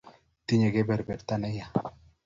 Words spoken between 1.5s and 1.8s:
ya